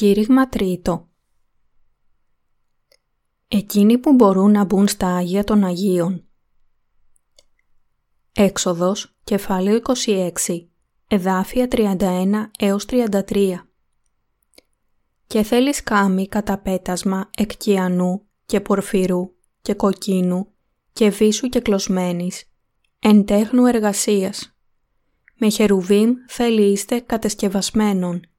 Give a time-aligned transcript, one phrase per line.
[0.00, 1.08] Κήρυγμα τρίτο.
[3.48, 6.24] Εκείνοι που μπορούν να μπουν στα Άγια των Αγίων.
[8.32, 10.30] Έξοδος, κεφάλαιο 26,
[11.08, 13.68] εδάφια 31 έως 33
[15.26, 19.30] Και θέλεις κάμι κατά πέτασμα εκκιανού και πορφυρού
[19.62, 20.52] και κοκκίνου
[20.92, 22.44] και βίσου και κλωσμένης,
[22.98, 24.56] εν τέχνου εργασίας.
[25.34, 28.29] Με χερουβίμ θέλει είστε κατεσκευασμένον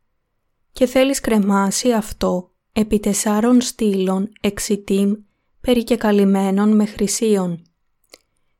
[0.74, 5.14] και θέλεις κρεμάσει αυτό επί τεσσάρων στήλων εξιτήμ
[5.62, 7.62] περικεκαλυμμένων με χρυσίων.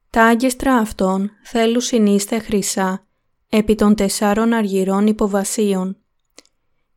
[0.10, 3.06] Τα άγγεστρα αυτών θέλουν συνείστε χρυσά
[3.50, 5.98] επί των τεσσάρων αργυρών υποβασίων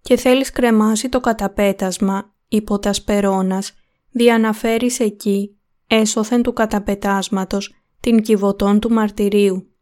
[0.01, 3.73] και θέλεις κρεμάσει το καταπέτασμα υπό τας σπερώνας
[4.11, 9.73] διαναφέρεις εκεί έσωθεν του καταπετάσματος την κυβωτών του μαρτυρίου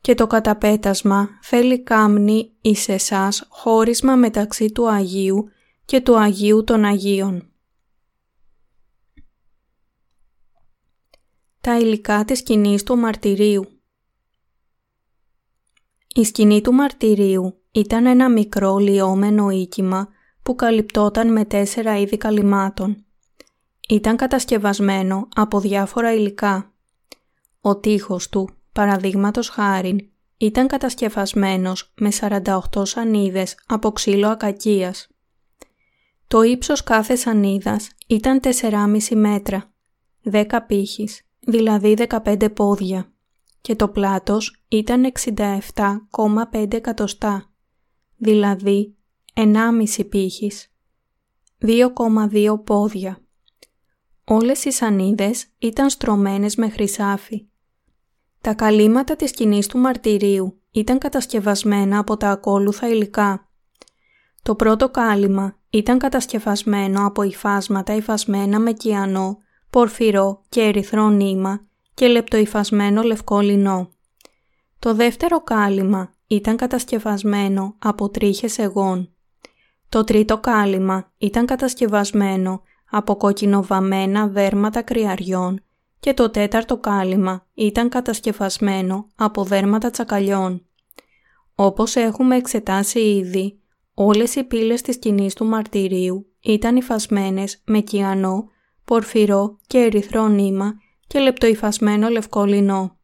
[0.00, 5.50] και το καταπέτασμα θέλει κάμνη εις εσάς χώρισμα μεταξύ του Αγίου
[5.84, 7.44] και του Αγίου των Αγίων.
[11.60, 13.64] Τα υλικά της σκηνής του μαρτυρίου
[16.14, 20.08] Η σκηνή του μαρτυρίου ήταν ένα μικρό λιώμενο οίκημα
[20.42, 23.04] που καλυπτόταν με τέσσερα είδη καλυμμάτων.
[23.88, 26.72] Ήταν κατασκευασμένο από διάφορα υλικά.
[27.60, 29.98] Ο τείχος του παραδείγματος χάριν,
[30.36, 35.08] ήταν κατασκευασμένος με 48 σανίδες από ξύλο ακακίας.
[36.26, 39.72] Το ύψος κάθε σανίδας ήταν 4,5 μέτρα,
[40.22, 43.12] 10 πύχης, δηλαδή 15 πόδια
[43.60, 47.50] και το πλάτος ήταν 67,5 εκατοστά,
[48.16, 48.96] δηλαδή
[49.34, 50.72] 1,5 πύχης,
[51.58, 53.24] 2,2 πόδια.
[54.24, 57.49] Όλες οι σανίδες ήταν στρωμένες με χρυσάφι
[58.40, 63.48] τα καλύματα της σκηνής του μαρτυρίου ήταν κατασκευασμένα από τα ακόλουθα υλικά.
[64.42, 69.38] Το πρώτο κάλυμα ήταν κατασκευασμένο από υφάσματα υφασμένα με κιανό,
[69.70, 71.60] πορφυρό και ερυθρό νήμα
[71.94, 73.90] και λεπτοϊφασμένο λευκό λινό.
[74.78, 79.14] Το δεύτερο κάλυμα ήταν κατασκευασμένο από τρίχες εγών.
[79.88, 85.64] Το τρίτο κάλυμα ήταν κατασκευασμένο από κοκκινοβαμμένα δέρματα κρυαριών
[86.00, 90.66] και το τέταρτο κάλυμα ήταν κατασκευασμένο από δέρματα τσακαλιών.
[91.54, 93.60] Όπως έχουμε εξετάσει ήδη,
[93.94, 98.48] όλες οι πύλες της σκηνής του μαρτυρίου ήταν υφασμένες με κιανό,
[98.84, 100.74] πορφυρό και ερυθρό νήμα
[101.06, 102.98] και λεπτοϊφασμένο λευκό λινό.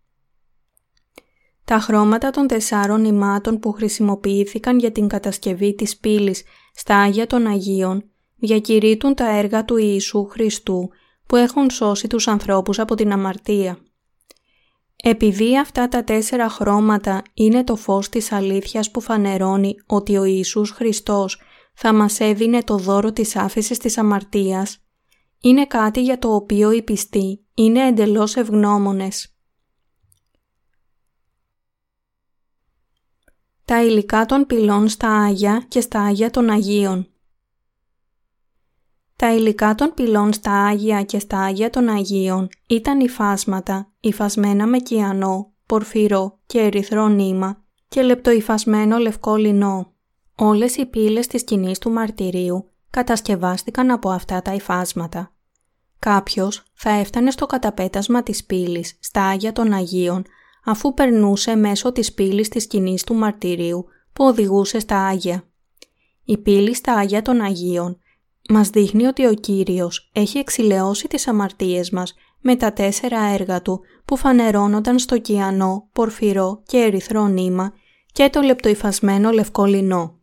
[1.64, 6.42] Τα χρώματα των τεσσάρων νημάτων που χρησιμοποιήθηκαν για την κατασκευή της πύλης
[6.74, 8.04] στα Άγια των Αγίων
[8.36, 10.90] διακηρύττουν τα έργα του Ιησού Χριστού
[11.26, 13.78] που έχουν σώσει τους ανθρώπους από την αμαρτία.
[15.02, 20.70] Επειδή αυτά τα τέσσερα χρώματα είναι το φως της αλήθειας που φανερώνει ότι ο Ιησούς
[20.70, 21.40] Χριστός
[21.74, 24.78] θα μας έδινε το δώρο της άφησης της αμαρτίας,
[25.40, 29.36] είναι κάτι για το οποίο οι πιστοί είναι εντελώς ευγνώμονες.
[33.64, 37.08] Τα υλικά των πυλών στα Άγια και στα Άγια των Αγίων
[39.16, 44.78] τα υλικά των πυλών στα Άγια και στα Άγια των Αγίων ήταν υφάσματα, υφασμένα με
[44.78, 49.92] κιανό, πορφυρό και ερυθρό νήμα και λεπτοϊφασμένο λευκό λινό.
[50.34, 55.30] Όλες οι πύλες της σκηνής του μαρτυρίου κατασκευάστηκαν από αυτά τα υφάσματα.
[55.98, 60.24] Κάποιος θα έφτανε στο καταπέτασμα της πύλης στα Άγια των Αγίων
[60.64, 65.44] αφού περνούσε μέσω της πύλης της σκηνής του μαρτυρίου που οδηγούσε στα Άγια.
[66.24, 67.98] Η πύλη στα Άγια των Αγίων
[68.48, 73.80] μας δείχνει ότι ο Κύριος έχει εξηλαιώσει τις αμαρτίες μας με τα τέσσερα έργα Του
[74.04, 77.72] που φανερώνονταν στο κιανό, πορφυρό και ερυθρό νήμα
[78.12, 80.18] και το λεπτοϊφασμένο λευκό λινό.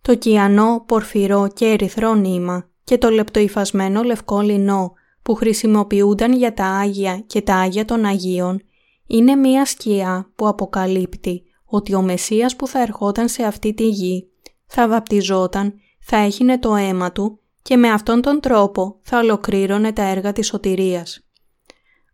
[0.00, 6.66] Το κιανό, πορφυρό και ερυθρό νήμα και το λεπτοϊφασμένο λευκό λινό που χρησιμοποιούνταν για τα
[6.66, 8.62] Άγια και τα Άγια των Αγίων
[9.06, 14.28] είναι μία σκιά που αποκαλύπτει ότι ο Μεσσίας που θα ερχόταν σε αυτή τη γη
[14.66, 20.02] θα βαπτιζόταν θα έχινε το αίμα του και με αυτόν τον τρόπο θα ολοκλήρωνε τα
[20.02, 21.26] έργα της σωτηρίας.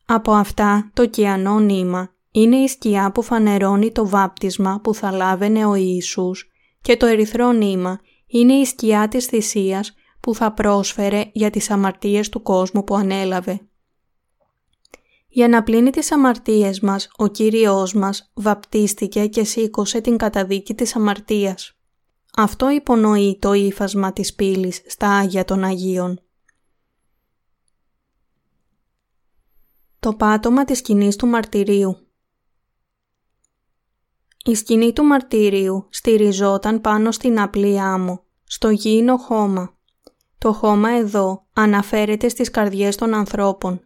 [0.06, 5.66] Από αυτά το κιανό νήμα είναι η σκιά που φανερώνει το βάπτισμα που θα λάβαινε
[5.66, 6.50] ο Ιησούς
[6.82, 12.28] και το ερυθρό νήμα είναι η σκιά της θυσίας που θα πρόσφερε για τις αμαρτίες
[12.28, 13.60] του κόσμου που ανέλαβε.
[15.28, 20.96] Για να πλύνει τις αμαρτίες μας, ο Κύριος μας βαπτίστηκε και σήκωσε την καταδίκη της
[20.96, 21.79] αμαρτίας.
[22.36, 26.20] Αυτό υπονοεί το ύφασμα της πύλης στα Άγια των Αγίων.
[30.00, 31.96] Το πάτωμα της σκηνής του μαρτυρίου
[34.44, 39.74] Η σκηνή του μαρτυρίου στηριζόταν πάνω στην απλή άμμο, στο γήινο χώμα.
[40.38, 43.80] Το χώμα εδώ αναφέρεται στις καρδιές των ανθρώπων.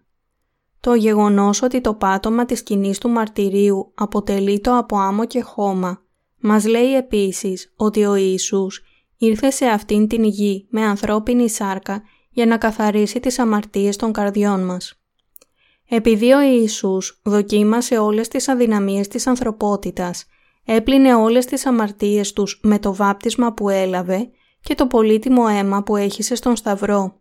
[0.80, 6.03] Το γεγονός ότι το πάτωμα της σκηνής του μαρτυρίου αποτελεί το από άμμο και χώμα,
[6.46, 8.82] μας λέει επίσης ότι ο Ιησούς
[9.16, 14.64] ήρθε σε αυτήν την γη με ανθρώπινη σάρκα για να καθαρίσει τις αμαρτίες των καρδιών
[14.64, 15.02] μας.
[15.88, 20.24] Επειδή ο Ιησούς δοκίμασε όλες τις αδυναμίες της ανθρωπότητας,
[20.64, 24.30] έπλυνε όλες τις αμαρτίες τους με το βάπτισμα που έλαβε
[24.60, 27.20] και το πολύτιμο αίμα που έχησε στον Σταυρό.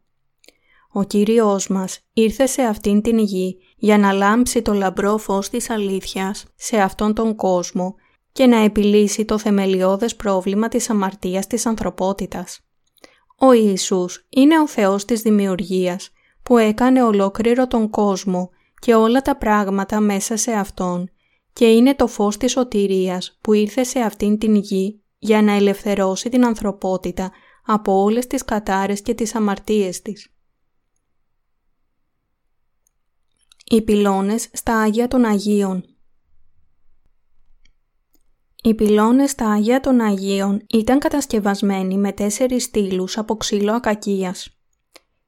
[0.91, 5.69] Ο Κύριος μας ήρθε σε αυτήν την γη για να λάμψει το λαμπρό φως της
[5.69, 7.95] αλήθειας σε αυτόν τον κόσμο
[8.33, 12.59] και να επιλύσει το θεμελιώδες πρόβλημα της αμαρτίας της ανθρωπότητας.
[13.37, 16.11] Ο Ιησούς είναι ο Θεός της δημιουργίας
[16.43, 18.49] που έκανε ολόκληρο τον κόσμο
[18.79, 21.09] και όλα τα πράγματα μέσα σε Αυτόν
[21.53, 26.29] και είναι το φως της σωτηρίας που ήρθε σε αυτήν την γη για να ελευθερώσει
[26.29, 27.31] την ανθρωπότητα
[27.65, 30.33] από όλες τις κατάρες και τις αμαρτίες της.
[33.65, 35.92] Οι πυλώνες στα Άγια των Αγίων
[38.65, 44.57] Οι πυλώνες στα Άγια των Αγίων ήταν κατασκευασμένοι με τέσσερις στήλους από ξύλο ακακίας.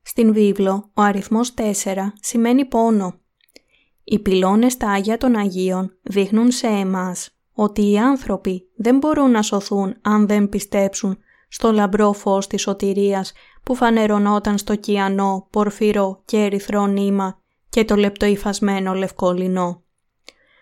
[0.02, 3.20] Στην βίβλο, ο αριθμός 4 σημαίνει πόνο.
[4.04, 9.42] Οι πυλώνες στα Άγια των Αγίων δείχνουν σε εμάς ότι οι άνθρωποι δεν μπορούν να
[9.42, 11.18] σωθούν αν δεν πιστέψουν
[11.48, 13.34] στο λαμπρό φως της σωτηρίας
[13.64, 19.84] που φανερωνόταν στο κιανό, πορφυρό και ερυθρό νήμα και το λεπτοϊφασμένο λευκό λινό.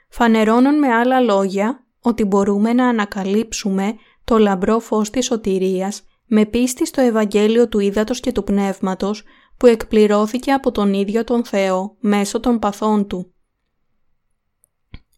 [0.09, 6.85] Φανερώνουν με άλλα λόγια ότι μπορούμε να ανακαλύψουμε το λαμπρό φως της σωτηρίας με πίστη
[6.85, 9.23] στο Ευαγγέλιο του Ήδατος και του Πνεύματος
[9.57, 13.33] που εκπληρώθηκε από τον ίδιο τον Θεό μέσω των παθών Του.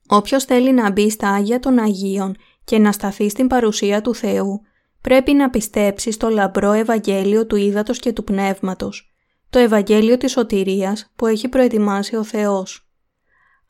[0.08, 4.62] Όποιος θέλει να μπει στα Άγια των Αγίων και να σταθεί στην παρουσία του Θεού,
[5.02, 9.14] πρέπει να πιστέψει στο λαμπρό Ευαγγέλιο του Ήδατος και του Πνεύματος,
[9.50, 12.85] το Ευαγγέλιο της Σωτηρίας που έχει προετοιμάσει ο Θεός.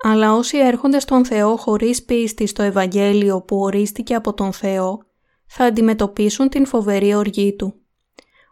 [0.04, 5.06] Αλλά όσοι έρχονται στον Θεό χωρίς πίστη στο Ευαγγέλιο που ορίστηκε από τον Θεό,
[5.46, 7.74] θα αντιμετωπίσουν την φοβερή οργή Του.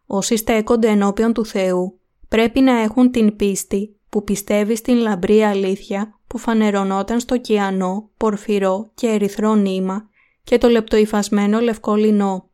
[0.06, 6.20] Όσοι στέκονται ενώπιον του Θεού, πρέπει να έχουν την πίστη που πιστεύει στην λαμπρή αλήθεια
[6.28, 10.10] που φανερωνόταν στο κιανό, πορφυρό και ερυθρό νήμα
[10.44, 12.50] και το λεπτοϊφασμένο λευκό λινό.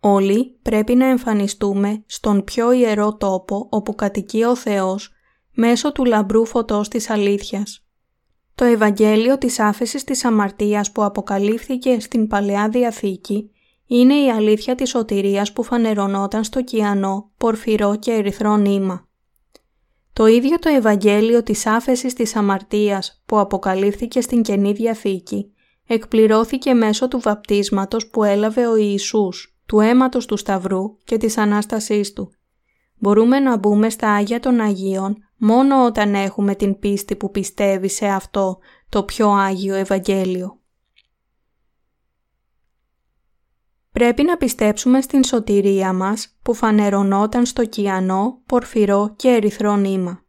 [0.00, 5.12] Όλοι πρέπει να εμφανιστούμε στον πιο ιερό τόπο όπου κατοικεί ο Θεός
[5.54, 7.84] μέσω του λαμπρού φωτός της αλήθειας.
[8.54, 13.50] Το Ευαγγέλιο της άφεσης της αμαρτίας που αποκαλύφθηκε στην Παλαιά Διαθήκη
[13.86, 19.08] είναι η αλήθεια της σωτηρίας που φανερωνόταν στο κιανό, πορφυρό και ερυθρό νήμα.
[20.12, 25.52] Το ίδιο το Ευαγγέλιο της άφεσης της αμαρτίας που αποκαλύφθηκε στην Καινή Διαθήκη
[25.86, 32.12] εκπληρώθηκε μέσω του βαπτίσματος που έλαβε ο Ιησούς, του αίματος του Σταυρού και της Ανάστασής
[32.12, 32.30] Του.
[32.98, 38.06] Μπορούμε να μπούμε στα Άγια των Αγίων μόνο όταν έχουμε την πίστη που πιστεύει σε
[38.06, 38.58] αυτό
[38.88, 40.60] το πιο Άγιο Ευαγγέλιο.
[43.92, 50.24] Πρέπει να πιστέψουμε στην σωτηρία μας που φανερωνόταν στο κιανό, πορφυρό και ερυθρό νήμα.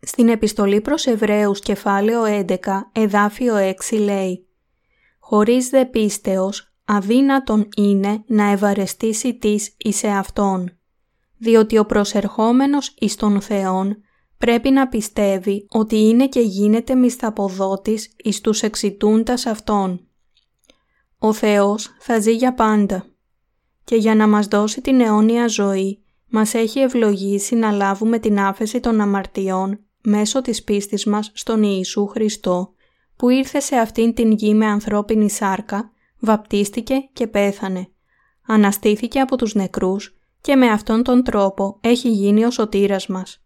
[0.00, 2.56] Στην επιστολή προς Εβραίους κεφάλαιο 11
[2.92, 3.54] εδάφιο
[3.90, 4.48] 6 λέει
[5.18, 10.78] «Χωρίς δε πίστεως αδύνατον είναι να ευαρεστήσει της εις αυτόν,
[11.38, 13.96] διότι ο προσερχόμενος εις τον Θεόν
[14.38, 20.08] πρέπει να πιστεύει ότι είναι και γίνεται μισθαποδότης εις τους εξητούντας Αυτόν.
[21.18, 23.06] Ο Θεός θα ζει για πάντα
[23.84, 28.80] και για να μας δώσει την αιώνια ζωή μας έχει ευλογήσει να λάβουμε την άφεση
[28.80, 32.74] των αμαρτιών μέσω της πίστης μας στον Ιησού Χριστό
[33.16, 37.88] που ήρθε σε αυτήν την γη με ανθρώπινη σάρκα, βαπτίστηκε και πέθανε.
[38.46, 40.15] Αναστήθηκε από τους νεκρούς
[40.46, 43.40] και με αυτόν τον τρόπο έχει γίνει ο σωτήρας μας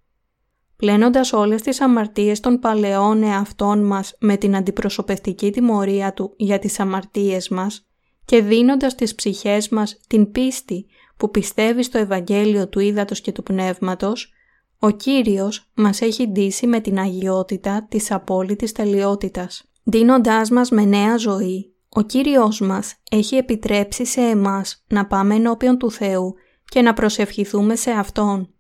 [0.77, 6.81] πλένοντας όλες τις αμαρτίες των παλαιών εαυτών μας με την αντιπροσωπευτική τιμωρία Του για τις
[6.81, 7.89] αμαρτίες μας
[8.25, 13.43] και δίνοντας τις ψυχές μας την πίστη που πιστεύει στο Ευαγγέλιο του Ήδατος και του
[13.43, 14.33] Πνεύματος,
[14.79, 19.71] ο Κύριος μας έχει ντύσει με την αγιότητα της απόλυτης τελειότητας.
[19.83, 25.79] Δίνοντάς μας με νέα ζωή, ο Κύριος μας έχει επιτρέψει σε εμάς να πάμε ενώπιον
[25.79, 26.35] του Θεού
[26.71, 28.55] και να προσευχηθούμε σε Αυτόν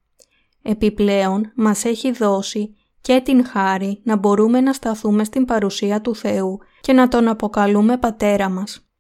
[0.62, 6.59] Επιπλέον μας έχει δώσει και την χάρη να μπορούμε να σταθούμε στην παρουσία του Θεού
[6.81, 8.90] και να Τον αποκαλούμε Πατέρα μας.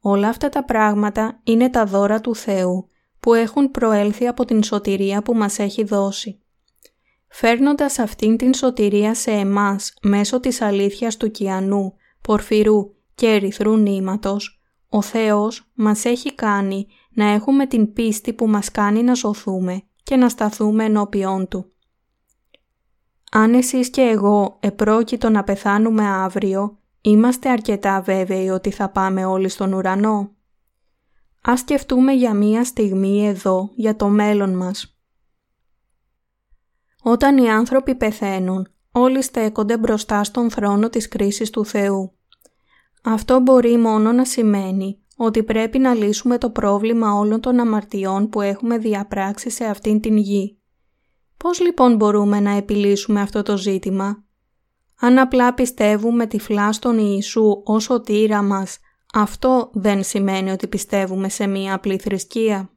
[0.00, 2.88] Όλα αυτά τα πράγματα είναι τα δώρα του Θεού
[3.20, 6.42] που έχουν προέλθει από την σωτηρία που μας έχει δώσει.
[7.28, 14.57] Φέρνοντας αυτήν την σωτηρία σε εμάς μέσω της αλήθειας του κιανού, πορφυρού και ερυθρού νήματος,
[14.88, 20.16] ο Θεός μας έχει κάνει να έχουμε την πίστη που μας κάνει να σωθούμε και
[20.16, 21.72] να σταθούμε ενώπιόν Του.
[23.30, 29.48] Αν εσείς και εγώ επρόκειτο να πεθάνουμε αύριο, είμαστε αρκετά βέβαιοι ότι θα πάμε όλοι
[29.48, 30.30] στον ουρανό.
[31.42, 34.98] Ας σκεφτούμε για μία στιγμή εδώ για το μέλλον μας.
[37.02, 42.17] Όταν οι άνθρωποι πεθαίνουν, όλοι στέκονται μπροστά στον θρόνο της κρίσης του Θεού.
[43.10, 48.40] Αυτό μπορεί μόνο να σημαίνει ότι πρέπει να λύσουμε το πρόβλημα όλων των αμαρτιών που
[48.40, 50.58] έχουμε διαπράξει σε αυτήν την γη.
[51.36, 54.24] Πώς λοιπόν μπορούμε να επιλύσουμε αυτό το ζήτημα;
[55.00, 58.78] Αν απλά πιστεύουμε τυφλά στον Ιησού ως σωτήρα μας,
[59.14, 62.70] αυτό δεν σημαίνει ότι πιστεύουμε σε μία απλή θρησκεία.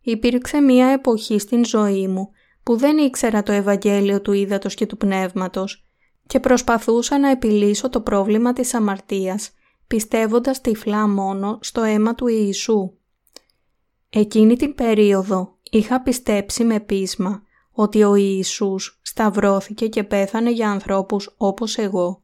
[0.00, 2.30] Υπήρξε μία εποχή στην ζωή μου
[2.62, 5.87] που δεν ήξερα το Ευαγγέλιο του Ήδατος και του Πνεύματος
[6.28, 9.50] και προσπαθούσα να επιλύσω το πρόβλημα της αμαρτίας
[9.86, 12.92] πιστεύοντας τυφλά μόνο στο αίμα του Ιησού.
[14.10, 17.42] Εκείνη την περίοδο είχα πιστέψει με πείσμα
[17.72, 22.22] ότι ο Ιησούς σταυρώθηκε και πέθανε για ανθρώπους όπως εγώ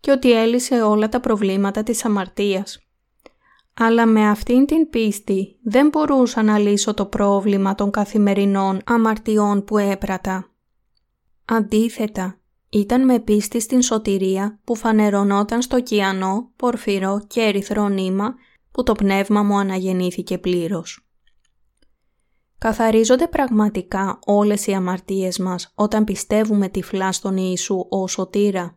[0.00, 2.78] και ότι έλυσε όλα τα προβλήματα της αμαρτίας.
[3.74, 9.78] Αλλά με αυτήν την πίστη δεν μπορούσα να λύσω το πρόβλημα των καθημερινών αμαρτιών που
[9.78, 10.50] έπρατα.
[11.44, 12.38] Αντίθετα,
[12.74, 18.34] ήταν με πίστη στην σωτηρία που φανερωνόταν στο κιανό, πορφυρό και ερυθρό νήμα
[18.70, 21.08] που το πνεύμα μου αναγεννήθηκε πλήρως.
[22.58, 28.76] Καθαρίζονται πραγματικά όλες οι αμαρτίες μας όταν πιστεύουμε τυφλά στον Ιησού ως σωτήρα;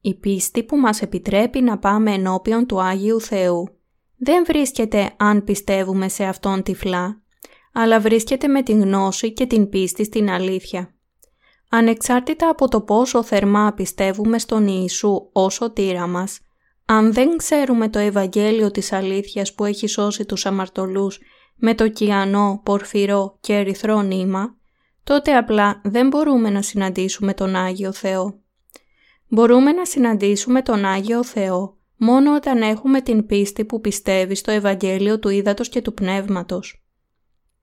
[0.00, 3.68] Η πίστη που μας επιτρέπει να πάμε ενώπιον του Άγιου Θεού
[4.16, 7.22] δεν βρίσκεται αν πιστεύουμε σε Αυτόν τυφλά,
[7.72, 10.97] αλλά βρίσκεται με την γνώση και την πίστη στην αλήθεια.
[11.68, 16.40] Ανεξάρτητα από το πόσο θερμά πιστεύουμε στον Ιησού όσο τύρα μας,
[16.84, 21.20] αν δεν ξέρουμε το Ευαγγέλιο της αλήθειας που έχει σώσει τους αμαρτωλούς
[21.56, 24.56] με το κιανό, πορφυρό και ερυθρό νήμα,
[25.04, 28.40] τότε απλά δεν μπορούμε να συναντήσουμε τον Άγιο Θεό.
[29.28, 35.18] Μπορούμε να συναντήσουμε τον Άγιο Θεό μόνο όταν έχουμε την πίστη που πιστεύει στο Ευαγγέλιο
[35.18, 36.87] του Ήδατος και του Πνεύματος.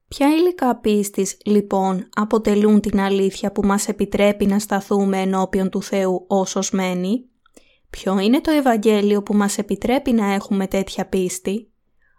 [0.08, 6.24] Ποια υλικά πίστης, λοιπόν, αποτελούν την αλήθεια που μας επιτρέπει να σταθούμε ενώπιον του Θεού
[6.28, 7.24] όσο σμένει;
[7.90, 11.70] Ποιο είναι το Ευαγγέλιο που μας επιτρέπει να έχουμε τέτοια πίστη;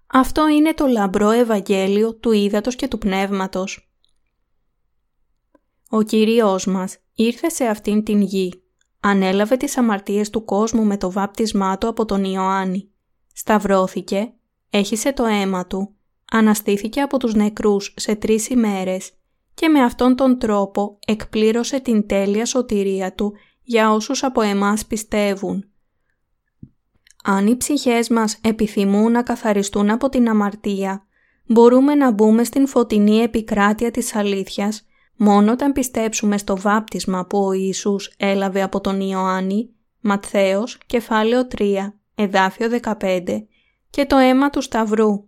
[0.08, 3.92] Αυτό είναι το λαμπρό Ευαγγέλιο του Ήδατος και του Πνεύματος.
[5.90, 8.62] Ο Κύριος μας ήρθε σε αυτήν την γη.
[9.00, 12.92] Ανέλαβε τις αμαρτίες του κόσμου με το βάπτισμά του από τον Ιωάννη.
[13.34, 14.34] Σταυρώθηκε,
[14.70, 15.97] έχισε το αίμα του
[16.32, 19.12] αναστήθηκε από τους νεκρούς σε τρεις ημέρες
[19.54, 25.70] και με αυτόν τον τρόπο εκπλήρωσε την τέλεια σωτηρία Του για όσους από εμάς πιστεύουν.
[27.24, 31.06] Αν οι ψυχές μας επιθυμούν να καθαριστούν από την αμαρτία,
[31.46, 34.86] μπορούμε να μπούμε στην φωτεινή επικράτεια της αλήθειας
[35.18, 39.70] μόνο όταν πιστέψουμε στο βάπτισμα που ο Ιησούς έλαβε από τον Ιωάννη,
[40.00, 42.70] Ματθαίος, κεφάλαιο 3, εδάφιο
[43.00, 43.48] 15,
[43.90, 45.27] και το αίμα του Σταυρού,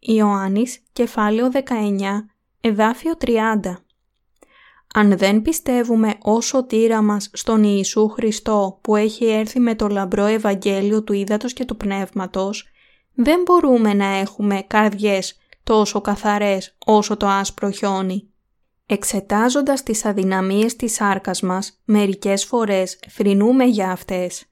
[0.00, 2.30] Ιωάννης, κεφάλαιο 19,
[2.60, 3.84] εδάφιο 30.
[4.94, 10.24] Αν δεν πιστεύουμε όσο τύρα μας στον Ιησού Χριστό που έχει έρθει με το λαμπρό
[10.24, 12.68] Ευαγγέλιο του Ήδατος και του Πνεύματος,
[13.14, 18.28] δεν μπορούμε να έχουμε καρδιές τόσο καθαρές όσο το άσπρο χιόνι.
[18.86, 24.44] Εξετάζοντας τις αδυναμίες της σάρκας μας, μερικές φορές θρυνούμε για αυτές.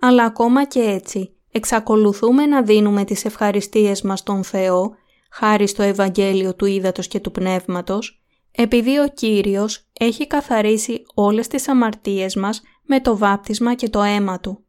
[0.00, 4.94] Αλλά ακόμα και έτσι, εξακολουθούμε να δίνουμε τις ευχαριστίες μας στον Θεό,
[5.30, 11.68] χάρη στο Ευαγγέλιο του Ήδατος και του Πνεύματος, επειδή ο Κύριος έχει καθαρίσει όλες τις
[11.68, 14.62] αμαρτίες μας με το βάπτισμα και το αίμα Του.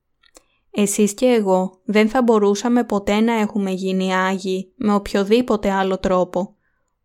[0.71, 6.55] Εσείς και εγώ δεν θα μπορούσαμε ποτέ να έχουμε γίνει Άγιοι με οποιοδήποτε άλλο τρόπο.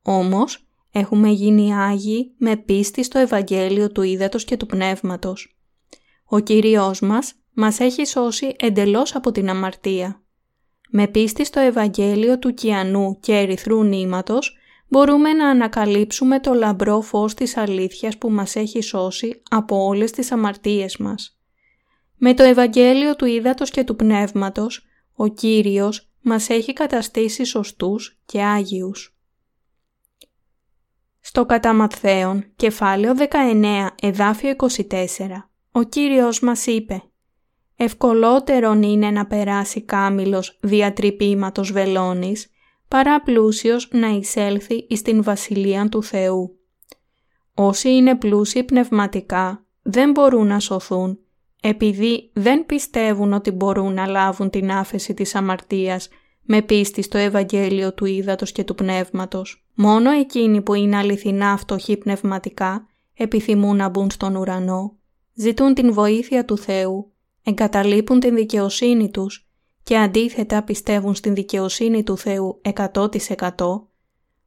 [0.02, 5.58] Όμως, έχουμε γίνει Άγιοι με πίστη στο Ευαγγέλιο του Ήδατος και του Πνεύματος.
[6.24, 10.22] Ο Κύριος μας μας έχει σώσει εντελώς από την αμαρτία.
[10.90, 14.56] Με πίστη στο Ευαγγέλιο του Κιανού και Ερυθρού Νήματος
[14.88, 20.32] μπορούμε να ανακαλύψουμε το λαμπρό φως της αλήθειας που μας έχει σώσει από όλες τις
[20.32, 21.38] αμαρτίες μας.
[22.16, 28.42] Με το Ευαγγέλιο του Ήδατος και του Πνεύματος, ο Κύριος μας έχει καταστήσει σωστούς και
[28.42, 29.18] Άγιους.
[31.20, 31.88] Στο κατά
[32.56, 37.02] κεφάλαιο 19, εδάφιο 24, ο Κύριος μας είπε
[37.76, 42.48] Ευκολότερον είναι να περάσει κάμιλος διατρυπήματος βελόνης,
[42.88, 46.58] παρά πλούσιος να εισέλθει εις την Βασιλεία του Θεού.
[47.54, 51.18] Όσοι είναι πλούσιοι πνευματικά δεν μπορούν να σωθούν,
[51.62, 56.08] επειδή δεν πιστεύουν ότι μπορούν να λάβουν την άφεση της αμαρτίας
[56.42, 59.66] με πίστη στο Ευαγγέλιο του Ήδατος και του Πνεύματος.
[59.74, 64.96] Μόνο εκείνοι που είναι αληθινά φτωχοί πνευματικά επιθυμούν να μπουν στον ουρανό,
[65.34, 67.12] ζητούν την βοήθεια του Θεού,
[67.44, 69.48] εγκαταλείπουν την δικαιοσύνη τους
[69.82, 73.08] και αντίθετα πιστεύουν στην δικαιοσύνη του Θεού 100%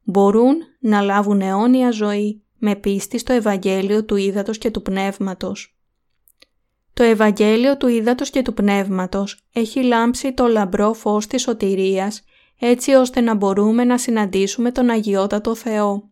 [0.04, 5.78] μπορούν να λάβουν αιώνια ζωή με πίστη στο Ευαγγέλιο του Ήδατος και του Πνεύματος.
[6.94, 12.24] Το Ευαγγέλιο του Ήδατος και του Πνεύματος έχει λάμψει το λαμπρό φως της σωτηρίας
[12.60, 16.10] έτσι ώστε να μπορούμε να συναντήσουμε τον Αγιότατο Θεό.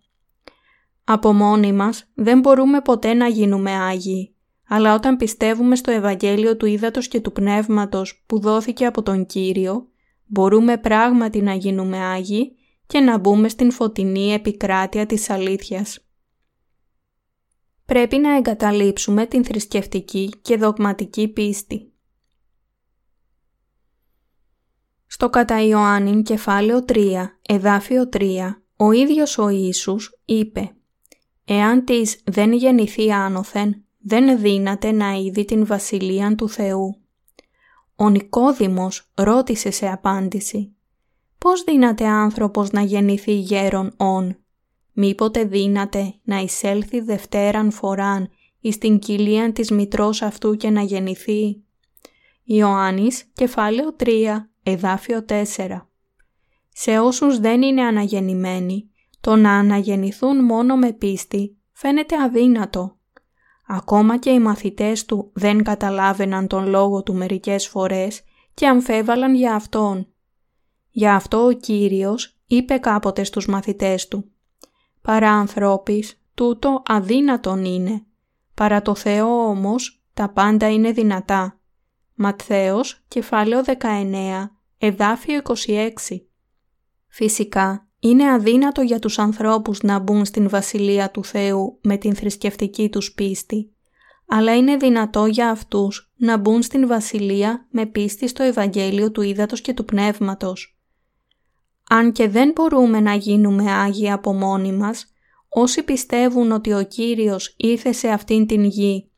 [1.04, 4.35] Από μόνοι μας δεν μπορούμε ποτέ να γίνουμε Άγιοι,
[4.68, 9.88] αλλά όταν πιστεύουμε στο Ευαγγέλιο του Ήδατος και του Πνεύματος που δόθηκε από τον Κύριο,
[10.26, 12.56] μπορούμε πράγματι να γίνουμε Άγιοι
[12.88, 16.00] και να μπούμε στην φωτεινή επικράτεια της αλήθειας.
[17.86, 21.94] Πρέπει να εγκαταλείψουμε την θρησκευτική και δογματική πίστη.
[25.06, 28.38] Στο κατά Ιωάννην κεφάλαιο 3, εδάφιο 3,
[28.76, 30.76] ο ίδιος ο Ιησούς είπε
[31.46, 36.96] «Εάν της δεν γεννηθεί άνωθεν, δεν δύναται να είδει την Βασιλεία του Θεού».
[37.96, 40.76] Ο Νικόδημος ρώτησε σε απάντηση
[41.38, 44.38] «Πώς δύναται άνθρωπος να γεννηθεί γέρον όν»
[44.96, 51.64] μήποτε δύναται να εισέλθει δευτέραν φοράν εις την κοιλία της μητρός αυτού και να γεννηθεί.
[52.44, 55.44] Ιωάννης, κεφάλαιο 3, εδάφιο 4
[56.70, 58.90] Σε όσους δεν είναι αναγεννημένοι,
[59.22, 62.95] το να αναγεννηθούν μόνο με πίστη φαίνεται αδύνατο.
[63.68, 69.56] Ακόμα και οι μαθητές του δεν καταλάβαιναν τον λόγο του μερικές φορές και αμφέβαλαν για
[69.56, 70.08] Αυτόν.
[70.90, 74.32] Γι' αυτό ο Κύριος είπε κάποτε στους μαθητές του
[75.02, 78.06] «Παρά ανθρώπης, τούτο αδύνατον είναι.
[78.54, 81.60] Παρά το Θεό όμως, τα πάντα είναι δυνατά».
[82.14, 86.28] Ματθαίος, κεφάλαιο 19, εδάφιο 26.
[87.08, 92.90] Φυσικά, είναι αδύνατο για τους ανθρώπους να μπουν στην Βασιλεία του Θεού με την θρησκευτική
[92.90, 93.74] τους πίστη,
[94.28, 99.62] αλλά είναι δυνατό για αυτούς να μπουν στην Βασιλεία με πίστη στο Ευαγγέλιο του Ήδατος
[99.62, 100.80] και του Πνεύματος.
[101.90, 105.06] Αν και δεν μπορούμε να γίνουμε Άγιοι από μόνοι μας,
[105.50, 109.12] όσοι πιστεύουν ότι ο Κύριος ήρθε σε αυτήν την γη,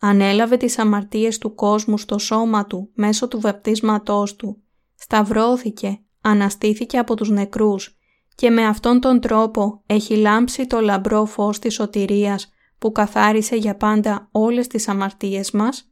[0.00, 4.62] ανέλαβε τις αμαρτίες του κόσμου στο σώμα του μέσω του βαπτίσματός του,
[4.94, 7.98] σταυρώθηκε, αναστήθηκε από τους νεκρούς
[8.34, 13.76] και με αυτόν τον τρόπο έχει λάμψει το λαμπρό φως της σωτηρίας που καθάρισε για
[13.76, 15.90] πάντα όλες τις αμαρτίες μας,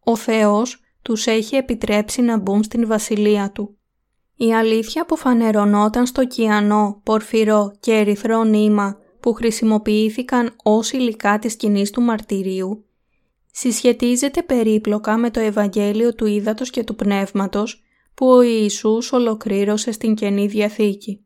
[0.00, 3.78] ο Θεός τους έχει επιτρέψει να μπουν στην βασιλεία Του.
[4.36, 11.52] Η αλήθεια που φανερωνόταν στο κιανό, πορφυρό και ερυθρό νήμα που χρησιμοποιήθηκαν ως υλικά της
[11.52, 12.84] σκηνής του μαρτυρίου,
[13.52, 17.82] συσχετίζεται περίπλοκα με το Ευαγγέλιο του Ήδατος και του Πνεύματος
[18.14, 21.23] που ο Ιησούς ολοκλήρωσε στην Καινή Διαθήκη.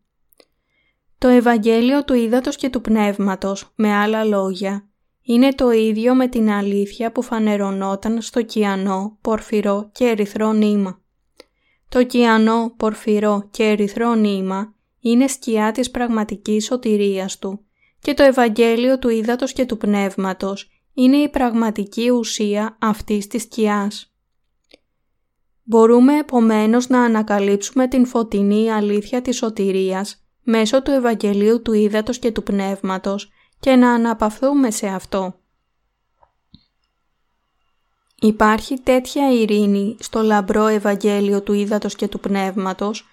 [1.18, 4.88] Το Ευαγγέλιο του Ήδατος και του Πνεύματος, με άλλα λόγια,
[5.22, 11.00] είναι το ίδιο με την αλήθεια που φανερωνόταν στο κιανό, πορφυρό και ερυθρό νήμα.
[11.88, 17.64] Το κιανό, πορφυρό και ερυθρό νήμα είναι σκιά της πραγματικής σωτηρίας του
[18.00, 24.12] και το Ευαγγέλιο του Ήδατος και του Πνεύματος είναι η πραγματική ουσία αυτής της σκιάς.
[25.62, 32.32] Μπορούμε επομένως να ανακαλύψουμε την φωτεινή αλήθεια της σωτηρίας μέσω του Ευαγγελίου του Ήδατος και
[32.32, 35.34] του Πνεύματος και να αναπαυθούμε σε αυτό.
[38.20, 43.06] Υπάρχει τέτοια ειρήνη στο λαμπρό Ευαγγέλιο του Ήδατος και του Πνεύματος,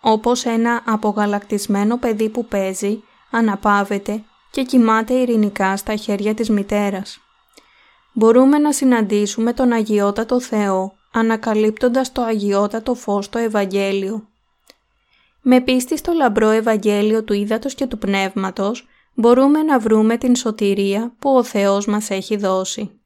[0.00, 7.20] όπως ένα απογαλακτισμένο παιδί που παίζει, αναπαύεται και κοιμάται ειρηνικά στα χέρια της μητέρας.
[8.12, 14.29] Μπορούμε να συναντήσουμε τον Αγιότατο Θεό, ανακαλύπτοντας το Αγιότατο Φως στο Ευαγγέλιο.
[15.42, 21.14] Με πίστη στο λαμπρό Ευαγγέλιο του Ήδατος και του Πνεύματος, μπορούμε να βρούμε την σωτηρία
[21.18, 23.00] που ο Θεός μας έχει δώσει.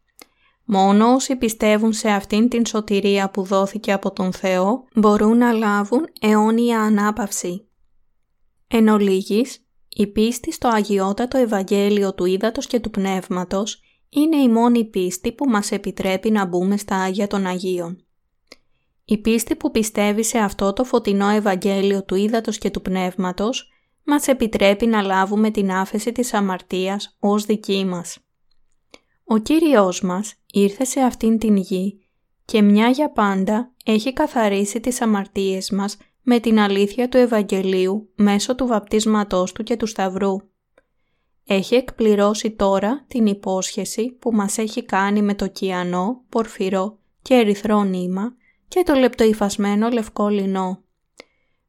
[0.65, 6.07] Μόνο όσοι πιστεύουν σε αυτήν την σωτηρία που δόθηκε από τον Θεό μπορούν να λάβουν
[6.21, 7.69] αιώνια ανάπαυση.
[8.69, 14.85] Εν ολίγης, η πίστη στο αγιότατο Ευαγγέλιο του Ήδατος και του Πνεύματος είναι η μόνη
[14.85, 18.04] πίστη που μας επιτρέπει να μπούμε στα Άγια των Αγίων.
[19.05, 23.69] Η πίστη που πιστεύει σε αυτό το φωτεινό Ευαγγέλιο του Ήδατος και του Πνεύματος
[24.05, 28.19] μας επιτρέπει να λάβουμε την άφεση της αμαρτίας ως δική μας.
[29.25, 32.01] Ο Κύριος μας ήρθε σε αυτήν την γη
[32.45, 38.55] και μια για πάντα έχει καθαρίσει τις αμαρτίες μας με την αλήθεια του Ευαγγελίου μέσω
[38.55, 40.37] του βαπτίσματός του και του Σταυρού.
[41.47, 47.83] Έχει εκπληρώσει τώρα την υπόσχεση που μας έχει κάνει με το κιανό, πορφυρό και ερυθρό
[47.83, 48.35] νήμα
[48.69, 50.83] και το λεπτοϊφασμένο λευκό λινό.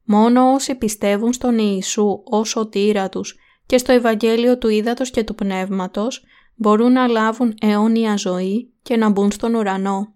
[0.04, 5.36] Μόνο όσοι πιστεύουν στον Ιησού ως σωτήρα τους και στο Ευαγγέλιο του Ήδατος και του
[5.36, 6.24] Πνεύματος
[6.56, 10.14] μπορούν να λάβουν αιώνια ζωή και να μπουν στον ουρανό.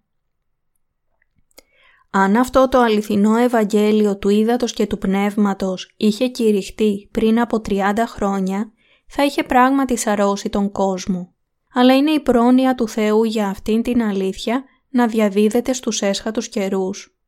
[2.10, 7.94] Αν αυτό το αληθινό Ευαγγέλιο του Ήδατος και του Πνεύματος είχε κηρυχτεί πριν από 30
[8.08, 8.72] χρόνια,
[9.08, 11.34] θα είχε πράγματι σαρώσει τον κόσμο.
[11.74, 17.20] Αλλά είναι η πρόνοια του Θεού για αυτήν την αλήθεια να διαδίδεται στους έσχατους καιρούς.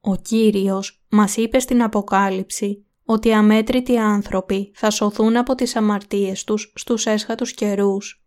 [0.00, 6.72] Ο Κύριος μας είπε στην Αποκάλυψη ότι αμέτρητοι άνθρωποι θα σωθούν από τις αμαρτίες τους
[6.74, 8.24] στους έσχατους καιρούς.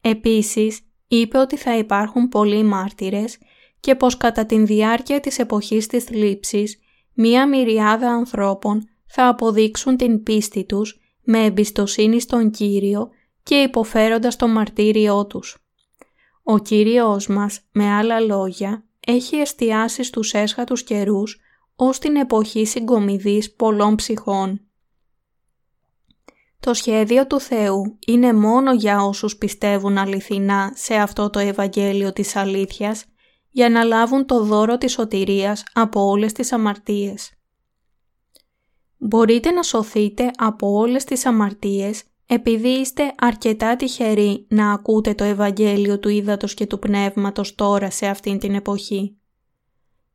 [0.00, 3.38] Επίσης, είπε ότι θα υπάρχουν πολλοί μάρτυρες
[3.80, 6.78] και πως κατά την διάρκεια της εποχής της θλίψης,
[7.14, 13.08] μία μυριάδα ανθρώπων θα αποδείξουν την πίστη τους με εμπιστοσύνη στον Κύριο
[13.42, 15.65] και υποφέροντας το μαρτύριό τους.
[16.48, 21.40] Ο Κύριος μας, με άλλα λόγια, έχει εστιάσει στους έσχατους καιρούς
[21.76, 24.60] ως την εποχή συγκομιδής πολλών ψυχών.
[26.60, 32.36] Το σχέδιο του Θεού είναι μόνο για όσους πιστεύουν αληθινά σε αυτό το Ευαγγέλιο της
[32.36, 33.04] αλήθειας
[33.50, 37.30] για να λάβουν το δώρο της σωτηρίας από όλες τις αμαρτίες.
[38.96, 45.98] Μπορείτε να σωθείτε από όλες τις αμαρτίες επειδή είστε αρκετά τυχεροί να ακούτε το Ευαγγέλιο
[45.98, 49.16] του Ήδατος και του Πνεύματος τώρα σε αυτήν την εποχή.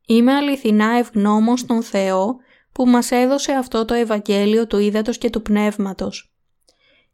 [0.07, 2.35] Είμαι αληθινά ευγνώμων στον Θεό
[2.71, 6.33] που μας έδωσε αυτό το Ευαγγέλιο του Ήδατος και του Πνεύματος.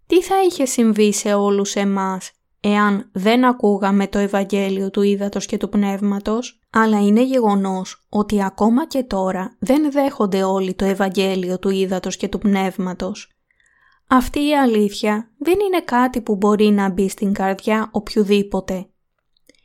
[0.07, 2.31] Τι θα είχε συμβεί σε όλους εμάς
[2.61, 8.87] εάν δεν ακούγαμε το Ευαγγέλιο του Ήδατος και του Πνεύματος, αλλά είναι γεγονός ότι ακόμα
[8.87, 13.36] και τώρα δεν δέχονται όλοι το Ευαγγέλιο του Ήδατος και του Πνεύματος.
[14.09, 18.89] Αυτή η αλήθεια δεν είναι κάτι που μπορεί να μπει στην καρδιά οποιοδήποτε.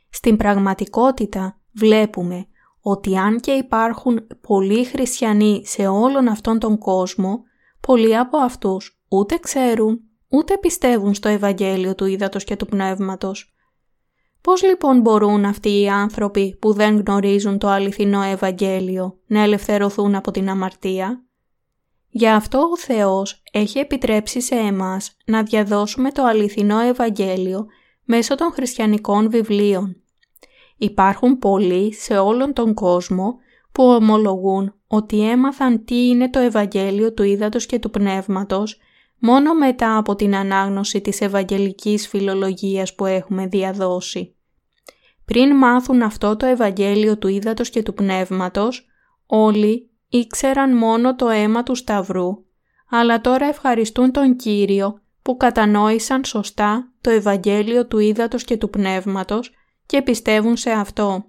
[0.09, 2.45] Στην πραγματικότητα βλέπουμε
[2.81, 7.43] ότι αν και υπάρχουν πολλοί χριστιανοί σε όλον αυτόν τον κόσμο,
[7.79, 13.53] πολλοί από αυτούς ούτε ξέρουν, ούτε πιστεύουν στο Ευαγγέλιο του Ήδατος και του Πνεύματος.
[14.41, 20.31] Πώς λοιπόν μπορούν αυτοί οι άνθρωποι που δεν γνωρίζουν το αληθινό Ευαγγέλιο να ελευθερωθούν από
[20.31, 21.25] την αμαρτία;
[22.15, 27.65] Γι' αυτό ο Θεός έχει επιτρέψει σε εμάς να διαδώσουμε το αληθινό Ευαγγέλιο
[28.03, 29.95] μέσω των χριστιανικών βιβλίων.
[30.77, 33.35] Υπάρχουν πολλοί σε όλον τον κόσμο
[33.71, 38.77] που ομολογούν ότι έμαθαν τι είναι το Ευαγγέλιο του Ήδατος και του Πνεύματος
[39.19, 44.35] μόνο μετά από την ανάγνωση της Ευαγγελικής φιλολογίας που έχουμε διαδώσει.
[45.25, 48.87] Πριν μάθουν αυτό το Ευαγγέλιο του Ήδατος και του Πνεύματος,
[49.25, 52.29] όλοι ήξεραν μόνο το αίμα του Σταυρού,
[52.89, 59.51] αλλά τώρα ευχαριστούν τον Κύριο που κατανόησαν σωστά το Ευαγγέλιο του Ήδατος και του Πνεύματος
[59.85, 61.25] και πιστεύουν σε αυτό.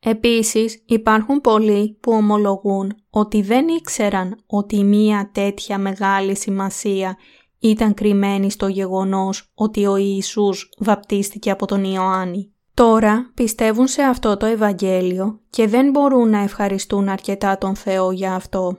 [0.00, 7.16] Επίσης υπάρχουν πολλοί που ομολογούν ότι δεν ήξεραν ότι μία τέτοια μεγάλη σημασία
[7.58, 12.53] ήταν κρυμμένη στο γεγονός ότι ο Ιησούς βαπτίστηκε από τον Ιωάννη.
[12.74, 18.34] Τώρα πιστεύουν σε αυτό το Ευαγγέλιο και δεν μπορούν να ευχαριστούν αρκετά τον Θεό για
[18.34, 18.78] αυτό.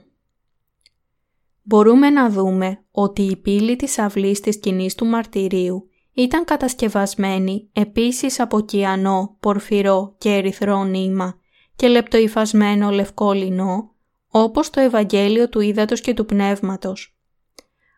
[1.62, 8.40] Μπορούμε να δούμε ότι η πύλη της αυλής της κοινής του μαρτυρίου ήταν κατασκευασμένη επίσης
[8.40, 11.38] από κιανό, πορφυρό και ερυθρό νήμα
[11.76, 13.94] και λεπτοϊφασμένο λευκό λινό,
[14.28, 17.16] όπως το Ευαγγέλιο του Ήδατος και του Πνεύματος.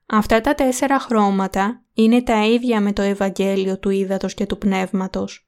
[0.06, 5.47] Αυτά τα τέσσερα χρώματα είναι τα ίδια με το Ευαγγέλιο του Ήδατος και του Πνεύματος.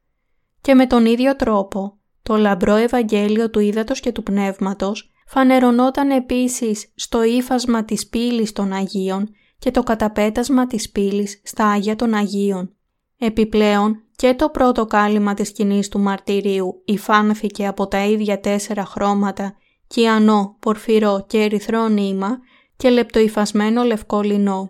[0.60, 6.92] Και με τον ίδιο τρόπο, το λαμπρό Ευαγγέλιο του Ήδατος και του Πνεύματος φανερωνόταν επίσης
[6.94, 12.74] στο ύφασμα της πύλης των Αγίων και το καταπέτασμα της πύλης στα Άγια των Αγίων.
[13.18, 19.54] Επιπλέον και το πρώτο κάλυμα της σκηνής του μαρτυρίου υφάνθηκε από τα ίδια τέσσερα χρώματα
[19.86, 22.38] κιανό, πορφυρό και ερυθρό νήμα
[22.76, 24.68] και λεπτοϊφασμένο λευκό λινό.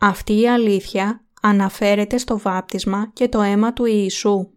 [0.00, 4.53] Αυτή η αλήθεια αναφέρεται στο βάπτισμα και το αίμα του Ιησού.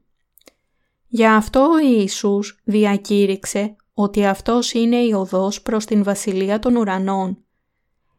[1.17, 7.37] Γι' αυτό ο Ιησούς διακήρυξε ότι αυτός είναι η οδός προς την Βασιλεία των Ουρανών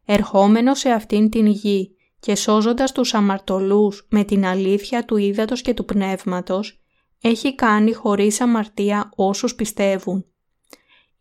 [0.04, 5.74] ερχόμενος σε αυτήν την γη και σώζοντας τους αμαρτωλούς με την αλήθεια του ύδατος και
[5.74, 6.80] του πνεύματος,
[7.20, 10.24] έχει κάνει χωρίς αμαρτία όσους πιστεύουν.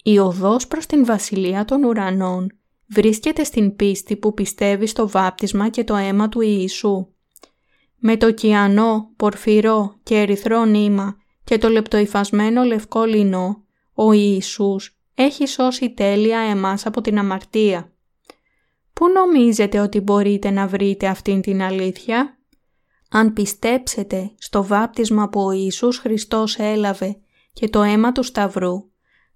[0.04, 5.84] Η οδός προς την Βασιλεία των Ουρανών βρίσκεται στην πίστη που πιστεύει στο βάπτισμα και
[5.84, 7.08] το αίμα του Ιησού.
[7.98, 15.48] Με το κιανό, πορφυρό και ερυθρό νήμα και το λεπτοϊφασμένο λευκό λινό, ο Ιησούς έχει
[15.48, 17.92] σώσει τέλεια εμάς από την αμαρτία.
[18.94, 22.38] Πού νομίζετε ότι μπορείτε να βρείτε αυτήν την αλήθεια;
[23.10, 27.18] αν πιστέψετε στο βάπτισμα που ο Ιησούς Χριστός έλαβε
[27.54, 28.90] και το αίμα του Σταυρού,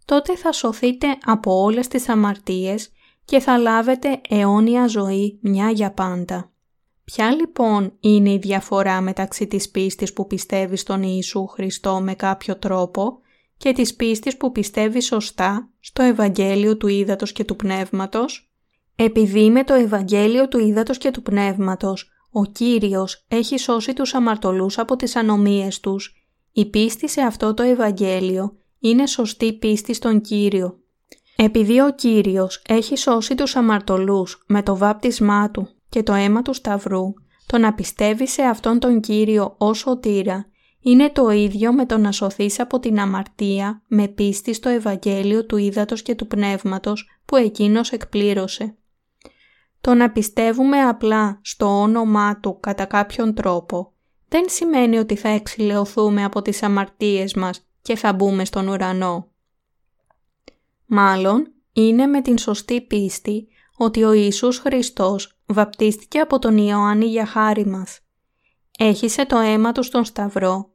[0.06, 2.90] τότε θα σωθείτε από όλες τις αμαρτίες
[3.26, 6.52] και θα λάβετε αιώνια ζωή μια για πάντα.
[7.14, 12.58] Ποια λοιπόν είναι η διαφορά μεταξύ της πίστης που πιστεύει στον Ιησού Χριστό με κάποιο
[12.58, 13.20] τρόπο
[13.58, 18.52] και της πίστης που πιστεύει σωστά στο Ευαγγέλιο του Ήδατος και του Πνεύματος;
[18.96, 24.78] Επειδή με το Ευαγγέλιο του Ήδατος και του Πνεύματος ο Κύριος έχει σώσει τους αμαρτωλούς
[24.78, 26.14] από τις ανομίες τους,
[26.52, 30.80] η πίστη σε αυτό το Ευαγγέλιο είναι σωστή πίστη στον Κύριο.
[31.36, 36.54] Επειδή ο Κύριος έχει σώσει τους αμαρτωλούς με το βάπτισμά Του και το αίμα του
[36.54, 37.14] Σταυρού,
[37.46, 40.46] το να πιστεύει σε αυτόν τον Κύριο ως σωτήρα
[40.80, 45.58] είναι το ίδιο με το να σωθείς από την αμαρτία με πίστη στο Ευαγγέλιο του
[45.58, 48.76] Ήδατος και του Πνεύματος που Εκείνος εκπλήρωσε.
[49.82, 53.94] Το να πιστεύουμε απλά στο όνομά Του κατά κάποιον τρόπο
[54.28, 59.32] δεν σημαίνει ότι θα εξηλαιωθούμε από τις αμαρτίες μας και θα μπούμε στον ουρανό.
[60.86, 67.26] Μάλλον είναι με την σωστή πίστη ότι ο Ιησούς Χριστός βαπτίστηκε από τον Ιωάννη για
[67.26, 68.00] χάρη μας.
[68.80, 70.70] Έχισε το αίμα του στον Σταυρό,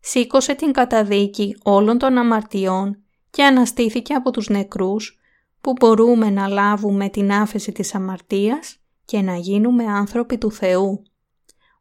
[0.00, 5.18] σήκωσε την καταδίκη όλων των αμαρτιών και αναστήθηκε από τους νεκρούς
[5.60, 11.02] που μπορούμε να λάβουμε την άφεση της αμαρτίας και να γίνουμε άνθρωποι του Θεού.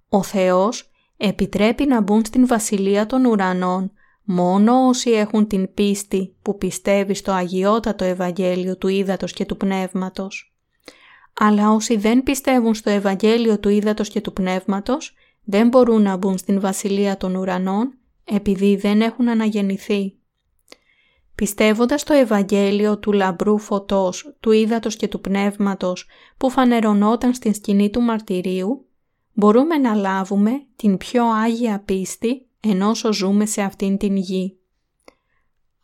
[0.09, 3.91] Ο Θεός επιτρέπει να μπουν στην Βασιλεία των Ουρανών
[4.23, 10.50] μόνο όσοι έχουν την πίστη που πιστεύει στο αγιότατο Ευαγγέλιο του Ήδατος και του Πνεύματος.
[11.43, 16.37] Αλλά όσοι δεν πιστεύουν στο Ευαγγέλιο του Ήδατος και του Πνεύματος δεν μπορούν να μπουν
[16.37, 20.15] στην Βασιλεία των Ουρανών επειδή δεν έχουν αναγεννηθεί.
[21.35, 27.89] Πιστεύοντας το Ευαγγέλιο του λαμπρού φωτός, του ύδατος και του πνεύματος που φανερωνόταν στην σκηνή
[27.89, 28.85] του μαρτυρίου,
[29.33, 34.57] μπορούμε να λάβουμε την πιο άγια πίστη ενώ ζούμε σε αυτήν την γη.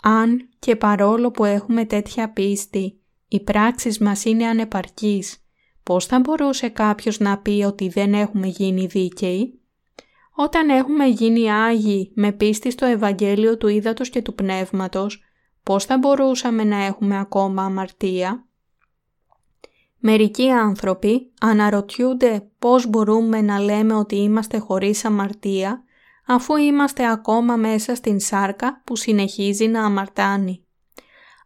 [0.04, 5.42] Αν και παρόλο που έχουμε τέτοια πίστη, οι πράξεις μας είναι ανεπαρκείς,
[5.88, 9.62] πώς θα μπορούσε κάποιος να πει ότι δεν έχουμε γίνει δίκαιοι;
[10.36, 15.24] Όταν έχουμε γίνει Άγιοι με πίστη στο Ευαγγέλιο του Ήδατος και του Πνεύματος,
[15.64, 18.46] πώς θα μπορούσαμε να έχουμε ακόμα αμαρτία;
[19.98, 25.84] Μερικοί άνθρωποι αναρωτιούνται πώς μπορούμε να λέμε ότι είμαστε χωρίς αμαρτία
[26.28, 30.66] αφού είμαστε ακόμα μέσα στην σάρκα που συνεχίζει να αμαρτάνει.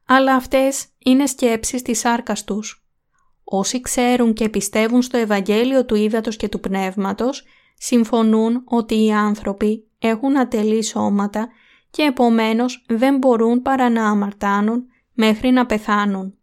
[0.06, 2.81] Αλλά αυτές είναι σκέψεις της σάρκας τους.
[3.54, 7.44] Όσοι ξέρουν και πιστεύουν στο Ευαγγέλιο του Ήδατος και του Πνεύματος,
[7.78, 11.50] συμφωνούν ότι οι άνθρωποι έχουν ατελεί σώματα
[11.90, 14.84] και επομένως δεν μπορούν παρά να αμαρτάνουν
[15.14, 16.34] μέχρι να πεθάνουν.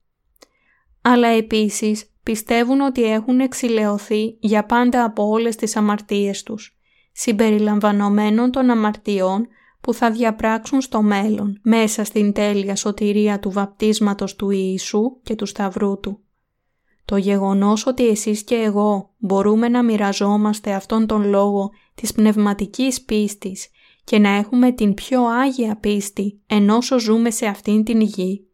[1.02, 6.78] Αλλά επίσης πιστεύουν ότι έχουν εξηλαιωθεί για πάντα από όλες τις αμαρτίες τους
[7.12, 9.48] συμπεριλαμβανομένων των αμαρτιών
[9.80, 15.46] που θα διαπράξουν στο μέλλον μέσα στην τέλεια σωτηρία του βαπτίσματος του Ιησού και του
[15.46, 16.22] Σταυρού Του.
[17.08, 23.68] Το γεγονός ότι εσείς και εγώ μπορούμε να μοιραζόμαστε αυτόν τον λόγο της πνευματικής πίστης
[24.04, 28.46] και να έχουμε την πιο άγια πίστη ενώ ζούμε σε αυτήν την γη,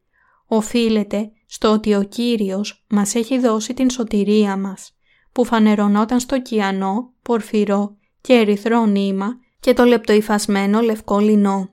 [0.47, 4.97] οφείλεται στο ότι ο Κύριος μας έχει δώσει την σωτηρία μας,
[5.33, 11.71] που φανερωνόταν στο κιανό, πορφυρό και ερυθρό νήμα και το λεπτοϊφασμένο λευκό λινό.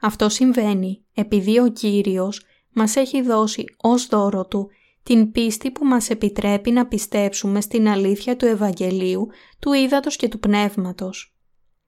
[0.00, 4.70] Αυτό συμβαίνει επειδή ο Κύριος μας έχει δώσει ως δώρο Του
[5.02, 10.38] την πίστη που μας επιτρέπει να πιστέψουμε στην αλήθεια του Ευαγγελίου, του Ήδατος και του
[10.38, 11.36] Πνεύματος.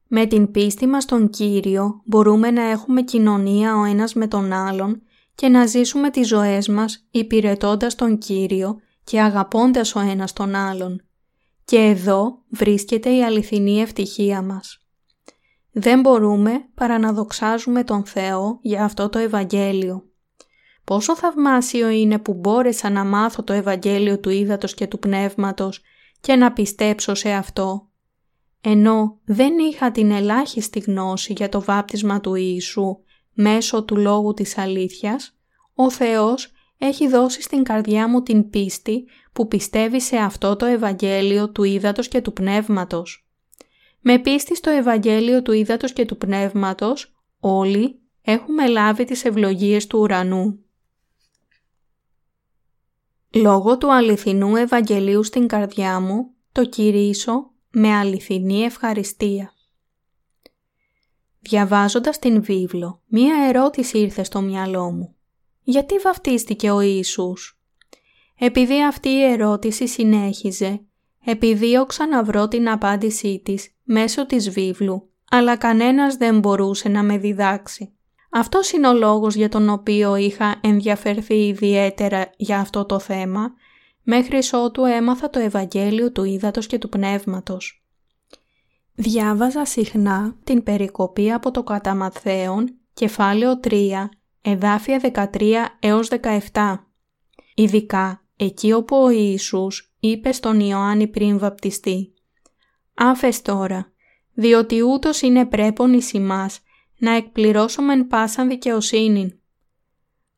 [0.08, 5.02] Με την πίστη μας στον Κύριο μπορούμε να έχουμε κοινωνία ο ένας με τον άλλον
[5.34, 11.02] και να ζήσουμε τις ζωές μας υπηρετώντας τον Κύριο και αγαπώντας ο ένας τον άλλον.
[11.64, 14.78] Και εδώ βρίσκεται η αληθινή ευτυχία μας.
[15.72, 20.08] Δεν μπορούμε παρά να δοξάζουμε τον Θεό για αυτό το Ευαγγέλιο.
[20.84, 25.82] Πόσο θαυμάσιο είναι που μπόρεσα να μάθω το Ευαγγέλιο του Ήδατος και του Πνεύματος
[26.20, 27.88] και να πιστέψω σε αυτό.
[28.60, 32.98] Ενώ δεν είχα την ελάχιστη γνώση για το βάπτισμα του Ιησού
[33.32, 35.36] μέσω του λόγου της αλήθειας,
[35.74, 41.50] ο Θεός έχει δώσει στην καρδιά μου την πίστη που πιστεύει σε αυτό το Ευαγγέλιο
[41.50, 43.28] του Ήδατος και του Πνεύματος.
[44.00, 49.98] Με πίστη στο Ευαγγέλιο του Ήδατος και του Πνεύματος, όλοι έχουμε λάβει τις ευλογίες του
[49.98, 50.63] ουρανού.
[53.34, 59.52] Λόγω του αληθινού Ευαγγελίου στην καρδιά μου, το κηρύσω με αληθινή ευχαριστία.
[61.40, 65.14] Διαβάζοντας την βίβλο, μία ερώτηση ήρθε στο μυαλό μου.
[65.62, 67.60] Γιατί βαφτίστηκε ο Ιησούς;
[68.38, 70.80] Επειδή αυτή η ερώτηση συνέχιζε,
[71.24, 77.18] επιδίωξα να βρω την απάντησή της μέσω της βίβλου, αλλά κανένας δεν μπορούσε να με
[77.18, 77.92] διδάξει.
[78.36, 83.52] Αυτός είναι ο λόγος για τον οποίο είχα ενδιαφερθεί ιδιαίτερα για αυτό το θέμα,
[84.02, 87.84] μέχρι ότου έμαθα το Ευαγγέλιο του Ήδατος και του Πνεύματος.
[88.94, 92.12] Διάβαζα συχνά την περικοπή από το κατά
[92.94, 94.08] κεφάλαιο 3,
[94.42, 96.08] εδάφια 13 έως
[96.52, 96.74] 17.
[97.54, 102.14] Ειδικά εκεί όπου ο Ιησούς είπε στον Ιωάννη πριν βαπτιστεί
[102.94, 103.92] «Άφες τώρα,
[104.34, 106.63] διότι ούτως είναι πρέπον εις ημάς
[107.04, 109.38] να εκπληρώσουμε πάσαν δικαιοσύνη».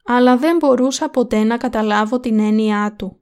[0.05, 3.21] Αλλά δεν μπορούσα ποτέ να καταλάβω την έννοιά του.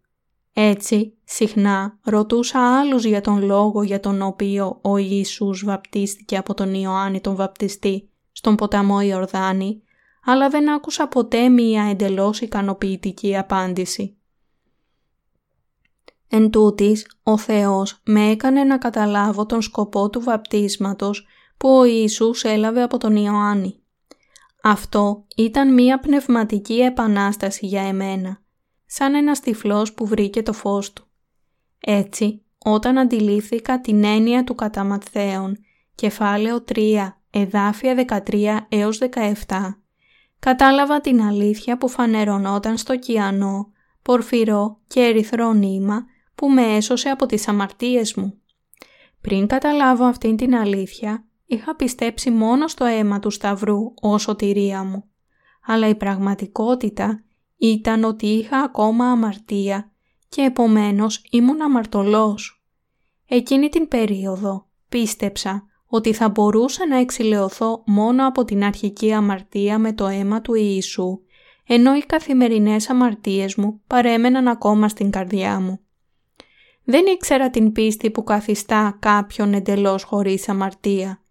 [0.53, 6.75] Έτσι, συχνά ρωτούσα άλλους για τον λόγο για τον οποίο ο Ιησούς βαπτίστηκε από τον
[6.75, 9.83] Ιωάννη τον βαπτιστή στον ποταμό Ιορδάνη,
[10.25, 14.17] αλλά δεν άκουσα ποτέ μία εντελώς ικανοποιητική απάντηση.
[16.29, 22.43] Εν τούτης, ο Θεός με έκανε να καταλάβω τον σκοπό του βαπτίσματος που ο Ιησούς
[22.43, 23.79] έλαβε από τον Ιωάννη.
[24.63, 28.43] Αυτό ήταν μία πνευματική επανάσταση για εμένα,
[28.87, 31.07] σαν ένας τυφλός που βρήκε το φως του.
[31.81, 34.99] Έτσι, όταν αντιλήφθηκα την έννοια του κατά
[35.95, 39.75] κεφάλαιο 3, εδάφια 13 έως 17,
[40.39, 47.27] κατάλαβα την αλήθεια που φανερωνόταν στο κιανό, πορφυρό και ερυθρό νήμα που με έσωσε από
[47.27, 48.39] τις αμαρτίες μου.
[49.21, 55.05] Πριν καταλάβω αυτήν την αλήθεια, είχα πιστέψει μόνο στο αίμα του Σταυρού ως σωτηρία μου.
[55.67, 57.25] Αλλά η πραγματικότητα
[57.57, 59.91] ήταν ότι είχα ακόμα αμαρτία
[60.29, 62.65] και επομένως ήμουν αμαρτωλός.
[63.27, 69.93] Εκείνη την περίοδο πίστεψα ότι θα μπορούσα να εξηλαιωθώ μόνο από την αρχική αμαρτία με
[69.93, 71.21] το αίμα του Ιησού,
[71.67, 75.81] ενώ οι καθημερινές αμαρτίες μου παρέμεναν ακόμα στην καρδιά μου.
[76.85, 81.24] Δεν ήξερα την πίστη που καθιστά κάποιον εντελώς χωρίς αμαρτία.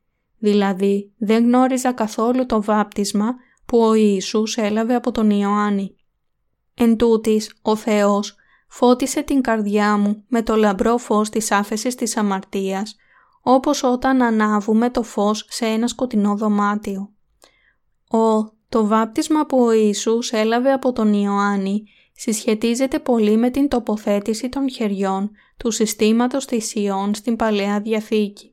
[0.44, 5.96] Δηλαδή, δεν γνώριζα καθόλου το βάπτισμα που ο Ιησούς έλαβε από τον Ιωάννη.
[6.74, 8.36] Εν τούτης, ο Θεός
[8.68, 12.96] φώτισε την καρδιά μου με το λαμπρό φως της άφεσης της αμαρτίας,
[13.42, 17.14] όπως όταν ανάβουμε το φως σε ένα σκοτεινό δωμάτιο.
[18.10, 24.50] Ο, το βάπτισμα που ο Ιησούς έλαβε από τον Ιωάννη συσχετίζεται πολύ με την τοποθέτηση
[24.50, 28.48] των χεριών του συστήματος θυσιών στην Παλαιά Διαθήκη.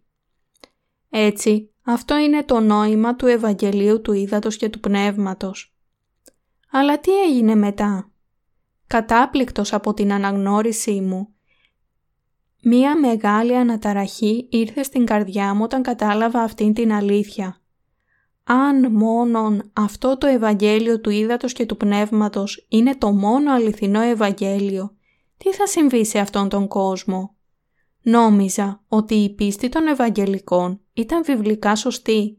[1.11, 5.75] Έτσι, αυτό είναι το νόημα του Ευαγγελίου του Ήδατος και του Πνεύματος.
[6.71, 8.11] Αλλά τι έγινε μετά;
[8.87, 11.29] Κατάπληκτος από την αναγνώρισή μου,
[12.63, 17.61] μία μεγάλη αναταραχή ήρθε στην καρδιά μου όταν κατάλαβα αυτήν την αλήθεια
[18.53, 24.97] αν μόνον αυτό το Ευαγγέλιο του Ήδατος και του Πνεύματος είναι το μόνο αληθινό Ευαγγέλιο,
[25.37, 27.35] τι θα συμβεί σε αυτόν τον κόσμο;
[28.03, 32.39] Νόμιζα ότι η πίστη των Ευαγγελικών ήταν βιβλικά σωστή.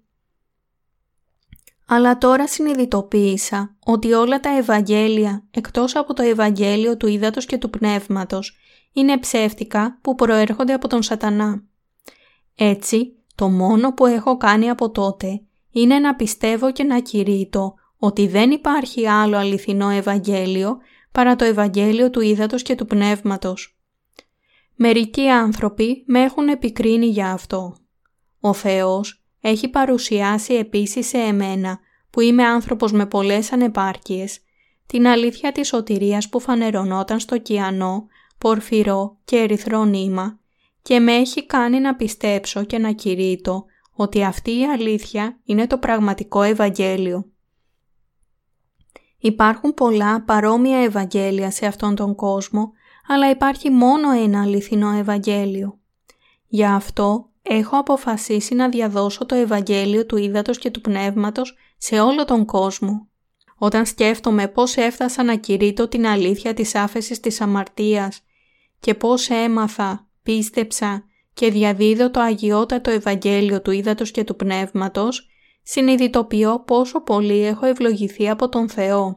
[1.88, 7.70] Αλλά τώρα συνειδητοποίησα ότι όλα τα Ευαγγέλια εκτός από το Ευαγγέλιο του Ήδατος και του
[7.70, 8.58] Πνεύματος
[8.94, 11.64] είναι ψεύτικα που προέρχονται από τον σατανά.
[12.56, 18.28] Έτσι, το μόνο που έχω κάνει από τότε είναι να πιστεύω και να κηρύττω ότι
[18.28, 20.78] δεν υπάρχει άλλο αληθινό Ευαγγέλιο
[21.12, 23.80] παρά το Ευαγγέλιο του Ήδατος και του Πνεύματος.
[24.76, 27.76] Μερικοί άνθρωποι με έχουν επικρίνει για αυτό.
[28.42, 34.40] Ο Θεός έχει παρουσιάσει επίσης σε εμένα, που είμαι άνθρωπος με πολλές ανεπάρκειες,
[34.86, 40.40] την αλήθεια της σωτηρίας που φανερωνόταν στο κιανό, πορφυρό και ερυθρό νήμα
[40.82, 45.78] και με έχει κάνει να πιστέψω και να κηρύττω ότι αυτή η αλήθεια είναι το
[45.78, 47.26] πραγματικό Ευαγγέλιο.
[49.18, 52.72] Υπάρχουν πολλά παρόμοια Ευαγγέλια σε αυτόν τον κόσμο,
[53.08, 55.80] αλλά υπάρχει μόνο ένα αληθινό Ευαγγέλιο.
[56.48, 62.26] Γι' αυτό έχω αποφασίσει να διαδώσω το Ευαγγέλιο του Ήδατος και του Πνεύματος σε όλο
[62.26, 63.10] τον κόσμο.
[63.58, 68.22] Όταν σκέφτομαι πώς έφτασα να κηρύττω την αλήθεια της άφεσης της αμαρτίας
[68.80, 75.30] και πώς έμαθα, πίστεψα και διαδίδω το αγιότατο Ευαγγέλιο του Ήδατος και του Πνεύματος,
[75.64, 79.16] συνειδητοποιώ πόσο πολύ έχω ευλογηθεί από τον Θεό.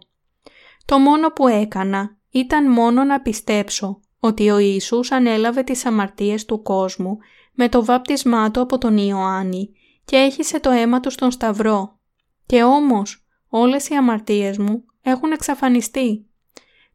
[0.85, 6.62] Το μόνο που έκανα ήταν μόνο να πιστέψω ότι ο Ιησούς ανέλαβε τις αμαρτίες του
[6.62, 7.18] κόσμου
[7.55, 9.70] με το βάπτισμά του από τον Ιωάννη
[10.05, 11.98] και έχισε το αίμα του στον Σταυρό.
[12.46, 16.26] Και όμως όλες οι αμαρτίες μου έχουν εξαφανιστεί.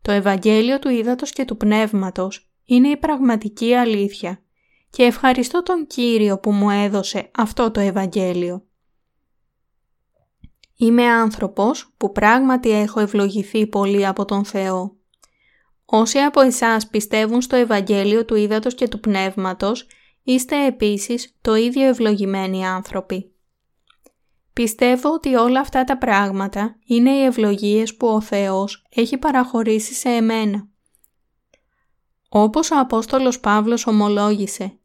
[0.02, 4.44] Το Ευαγγέλιο του Ήδατος και του Πνεύματος είναι η πραγματική αλήθεια
[4.90, 8.64] και ευχαριστώ τον Κύριο που μου έδωσε αυτό το Ευαγγέλιο.
[10.76, 14.98] Είμαι άνθρωπος που πράγματι έχω ευλογηθεί πολύ από τον Θεό.
[15.86, 19.88] Όσοι από εσάς πιστεύουν στο Ευαγγέλιο του Ήδατος και του Πνεύματος,
[20.24, 23.34] είστε επίσης το ίδιο ευλογημένοι άνθρωποι.
[24.54, 30.10] Πιστεύω ότι όλα αυτά τα πράγματα είναι οι ευλογίες που ο Θεός έχει παραχωρήσει σε
[30.10, 30.68] εμένα.
[32.30, 34.80] Όπως ο Απόστολος Παύλος ομολόγησε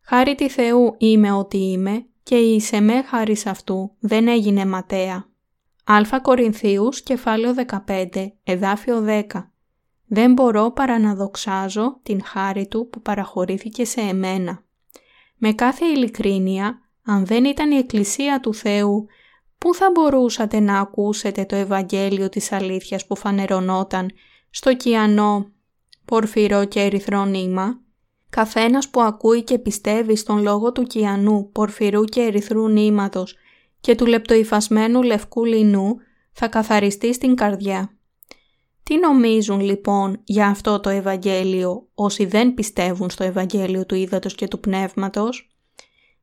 [0.00, 5.28] «Χάρη τη Θεού είμαι ότι είμαι και η σε με χάρις αυτού δεν έγινε ματέα».
[5.84, 7.54] Α Κορινθίους κεφάλαιο
[7.86, 8.06] 15
[8.44, 9.24] εδάφιο 10
[10.08, 14.62] «Δεν μπορώ παρά να δοξάζω την χάρη του που παραχωρήθηκε σε εμένα».
[15.36, 19.06] Με κάθε ειλικρίνεια αν δεν ήταν η Εκκλησία του Θεού,
[19.58, 24.10] πού θα μπορούσατε να ακούσετε το Ευαγγέλιο της αλήθειας που φανερωνόταν
[24.50, 25.52] στο κιανό,
[26.04, 27.80] πορφυρό και ερυθρό νήμα;
[28.30, 33.36] Καθένας που ακούει και πιστεύει στον λόγο του κιανού, πορφυρού και ερυθρού νήματος
[33.80, 35.96] και του λεπτοϊφασμένου λευκού λινού
[36.32, 37.97] θα καθαριστεί στην καρδιά.
[38.88, 44.48] Τι νομίζουν λοιπόν για αυτό το Ευαγγέλιο όσοι δεν πιστεύουν στο Ευαγγέλιο του Ήδατος και
[44.48, 45.56] του Πνεύματος;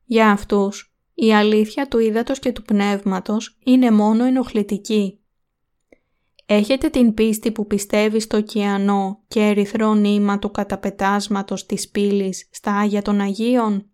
[0.04, 5.20] Για αυτούς, η αλήθεια του ύδατος και του πνεύματος είναι μόνο ενοχλητική.
[6.46, 12.72] Έχετε την πίστη που πιστεύεις στο ωκεανό και ερυθρό νήμα του καταπετάσματος της πύλης στα
[12.72, 13.90] Άγια των Αγίων;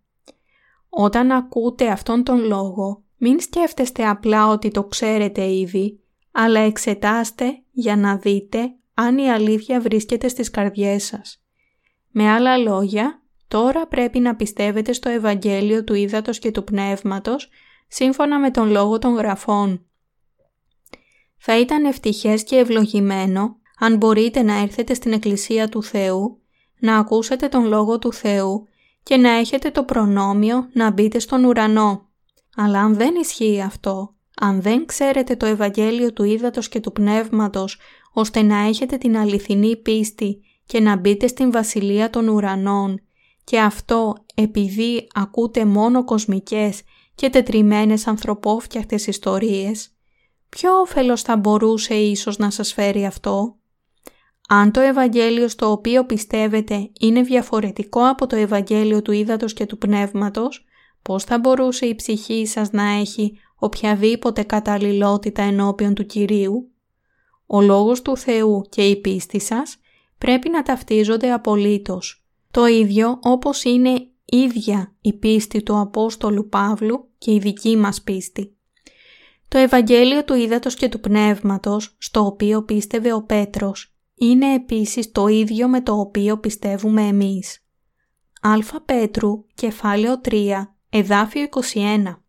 [0.88, 6.01] Όταν ακούτε αυτόν τον λόγο, μην σκέφτεστε απλά ότι το ξέρετε ήδη,
[6.32, 11.42] αλλά εξετάστε για να δείτε αν η αλήθεια βρίσκεται στις καρδιές σας.
[12.10, 13.22] Με άλλα λόγια,
[13.52, 17.48] Τώρα πρέπει να πιστεύετε στο Ευαγγέλιο του Ήδατος και του Πνεύματος,
[17.88, 19.86] σύμφωνα με τον λόγο των Γραφών.
[21.36, 26.40] Θα ήταν ευτυχές και ευλογημένο αν μπορείτε να έρθετε στην Εκκλησία του Θεού,
[26.78, 28.68] να ακούσετε τον Λόγο του Θεού
[29.02, 32.08] και να έχετε το προνόμιο να μπείτε στον ουρανό.
[32.56, 34.14] Αλλά αν δεν ισχύει αυτό,
[34.44, 37.78] αν δεν ξέρετε το Ευαγγέλιο του Ήδατος και του Πνεύματος,
[38.12, 43.00] ώστε να έχετε την αληθινή πίστη και να μπείτε στην Βασιλεία των Ουρανών
[43.44, 46.82] και αυτό επειδή ακούτε μόνο κοσμικές
[47.14, 49.88] και τετριμένες ανθρωπόφτιαχτες ιστορίες,
[50.48, 53.56] ποιο όφελος θα μπορούσε ίσως να σας φέρει αυτό;
[54.48, 59.78] Αν το Ευαγγέλιο στο οποίο πιστεύετε είναι διαφορετικό από το Ευαγγέλιο του Ήδατος και του
[59.78, 60.64] Πνεύματος,
[61.02, 66.70] πώς θα μπορούσε η ψυχή σας να έχει οποιαδήποτε καταλληλότητα ενώπιον του Κυρίου;
[67.46, 69.76] Ο Λόγος του Θεού και η πίστη σας
[70.18, 77.32] πρέπει να ταυτίζονται απολύτως το ίδιο όπως είναι ίδια η πίστη του Απόστολου Παύλου και
[77.32, 78.56] η δική μας πίστη.
[79.48, 85.26] Το Ευαγγέλιο του Ήδατος και του Πνεύματος, στο οποίο πίστευε ο Πέτρος, είναι επίσης το
[85.26, 87.66] ίδιο με το οποίο πιστεύουμε εμείς.
[88.40, 92.21] Α Πέτρου, κεφάλαιο 3, εδάφιο 21.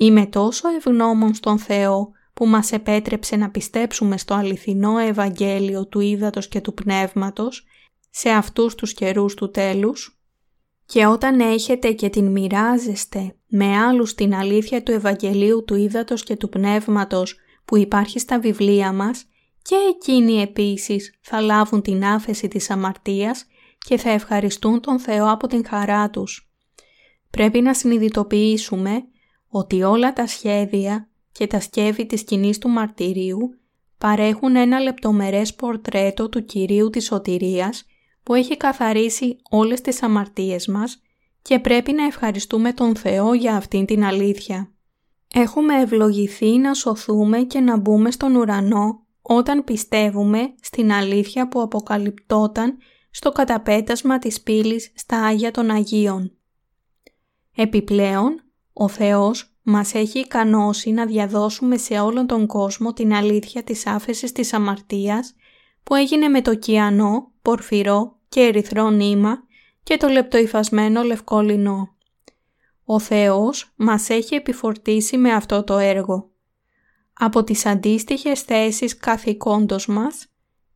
[0.00, 6.48] Είμαι τόσο ευγνώμων στον Θεό που μας επέτρεψε να πιστέψουμε στο αληθινό Ευαγγέλιο του Ήδατος
[6.48, 7.64] και του Πνεύματος
[8.10, 10.20] σε αυτούς τους καιρούς του τέλους
[10.86, 16.36] και όταν έχετε και την μοιράζεστε με άλλους την αλήθεια του Ευαγγελίου του Ήδατος και
[16.36, 19.24] του Πνεύματος που υπάρχει στα βιβλία μας
[19.62, 23.46] και εκείνοι επίσης θα λάβουν την άφεση της αμαρτίας
[23.78, 26.52] και θα ευχαριστούν τον Θεό από την χαρά τους.
[27.30, 29.02] Πρέπει να συνειδητοποιήσουμε
[29.48, 33.58] ότι όλα τα σχέδια και τα σκεύη της κοινή του μαρτυρίου
[33.98, 37.84] παρέχουν ένα λεπτομερές πορτρέτο του Κυρίου της Σωτηρίας
[38.22, 41.02] που έχει καθαρίσει όλες τις αμαρτίες μας
[41.42, 44.72] και πρέπει να ευχαριστούμε τον Θεό για αυτήν την αλήθεια.
[45.34, 52.78] Έχουμε ευλογηθεί να σωθούμε και να μπούμε στον ουρανό όταν πιστεύουμε στην αλήθεια που αποκαλυπτόταν
[53.10, 56.32] στο καταπέτασμα της πύλης στα Άγια των Αγίων.
[57.54, 58.42] Επιπλέον,
[58.80, 64.32] ο Θεός μας έχει ικανώσει να διαδώσουμε σε όλον τον κόσμο την αλήθεια της άφεσης
[64.32, 65.34] της αμαρτίας
[65.82, 69.42] που έγινε με το κιανό, πορφυρό και ερυθρό νήμα
[69.82, 71.96] και το λεπτοϊφασμένο λευκό λινό.
[72.84, 76.30] Ο Θεός μας έχει επιφορτήσει με αυτό το έργο.
[77.12, 80.26] Από τις αντίστοιχες θέσεις καθηκόντος μας,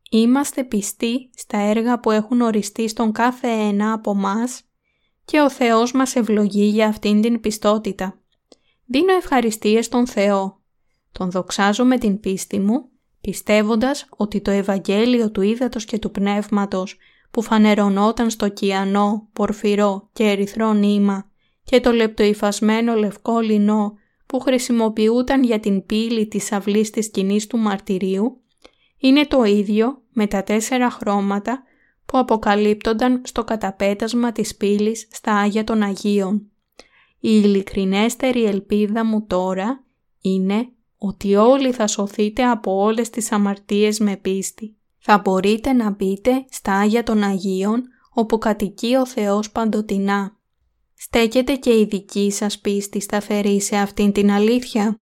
[0.09, 4.61] είμαστε πιστοί στα έργα που έχουν οριστεί στον κάθε ένα από μας
[5.25, 8.19] και ο Θεός μας ευλογεί για αυτήν την πιστότητα.
[8.85, 10.61] Δίνω ευχαριστίες στον Θεό.
[11.11, 12.89] Τον δοξάζω με την πίστη μου,
[13.21, 16.97] πιστεύοντας ότι το Ευαγγέλιο του Ήδατος και του Πνεύματος
[17.31, 21.31] που φανερωνόταν στο κιανό, πορφυρό και ερυθρό νήμα
[21.63, 23.93] και το λεπτοϊφασμένο λευκό λινό
[24.25, 28.41] που χρησιμοποιούταν για την πύλη της αυλής της σκηνής του μαρτυρίου,
[28.97, 31.63] είναι το ίδιο με τα τέσσερα χρώματα
[32.05, 36.51] που αποκαλύπτονταν στο καταπέτασμα της πύλης στα Άγια των Αγίων.
[37.19, 39.83] Η ειλικρινέστερη ελπίδα μου τώρα
[40.21, 46.45] είναι ότι όλοι θα σωθείτε από όλες τις αμαρτίες με πίστη θα μπορείτε να μπείτε
[46.49, 47.83] στα Άγια των Αγίων
[48.13, 50.37] όπου κατοικεί ο Θεός παντοτινά.
[50.93, 54.97] Στέκεται και η δική σας πίστη σταθερή σε αυτήν την αλήθεια.